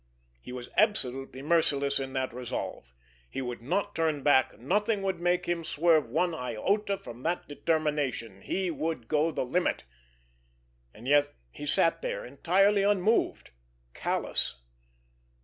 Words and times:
He 0.41 0.51
was 0.51 0.71
absolutely 0.77 1.43
merciless 1.43 1.99
in 1.99 2.13
that 2.13 2.33
resolve; 2.33 2.91
he 3.29 3.39
would 3.39 3.61
not 3.61 3.93
turn 3.93 4.23
back, 4.23 4.57
nothing 4.57 5.03
would 5.03 5.19
make 5.19 5.45
him 5.45 5.63
swerve 5.63 6.09
one 6.09 6.33
iota 6.33 6.97
from 6.97 7.21
that 7.21 7.47
determination, 7.47 8.41
he 8.41 8.71
would 8.71 9.07
go 9.07 9.29
the 9.29 9.45
limit—and 9.45 11.07
yet 11.07 11.35
he 11.51 11.67
sat 11.67 11.99
here 12.01 12.25
entirely 12.25 12.81
unmoved, 12.81 13.51
callous. 13.93 14.55